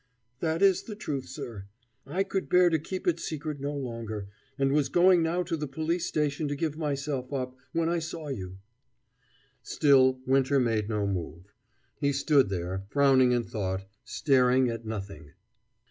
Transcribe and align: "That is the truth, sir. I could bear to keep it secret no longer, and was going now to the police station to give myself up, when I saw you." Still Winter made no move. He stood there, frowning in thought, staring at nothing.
"That 0.39 0.63
is 0.63 0.81
the 0.81 0.95
truth, 0.95 1.27
sir. 1.27 1.65
I 2.07 2.23
could 2.23 2.49
bear 2.49 2.71
to 2.71 2.79
keep 2.79 3.05
it 3.07 3.19
secret 3.19 3.59
no 3.59 3.75
longer, 3.75 4.29
and 4.57 4.71
was 4.71 4.89
going 4.89 5.21
now 5.21 5.43
to 5.43 5.55
the 5.55 5.67
police 5.67 6.07
station 6.07 6.47
to 6.47 6.55
give 6.55 6.75
myself 6.75 7.31
up, 7.31 7.55
when 7.71 7.87
I 7.87 7.99
saw 7.99 8.29
you." 8.29 8.57
Still 9.61 10.19
Winter 10.25 10.59
made 10.59 10.89
no 10.89 11.05
move. 11.05 11.53
He 11.99 12.13
stood 12.13 12.49
there, 12.49 12.81
frowning 12.89 13.31
in 13.31 13.43
thought, 13.43 13.87
staring 14.03 14.69
at 14.71 14.87
nothing. 14.87 15.33